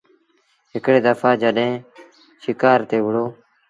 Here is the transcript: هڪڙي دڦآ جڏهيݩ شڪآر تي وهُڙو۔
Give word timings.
هڪڙي 0.73 0.99
دڦآ 1.05 1.29
جڏهيݩ 1.41 1.83
شڪآر 2.43 2.79
تي 2.89 2.97
وهُڙو۔ 3.03 3.25